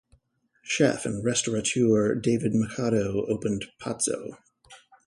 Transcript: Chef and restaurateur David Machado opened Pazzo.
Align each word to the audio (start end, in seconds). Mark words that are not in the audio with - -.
Chef 0.63 1.05
and 1.05 1.23
restaurateur 1.23 2.15
David 2.15 2.53
Machado 2.55 3.23
opened 3.27 3.65
Pazzo. 3.79 4.39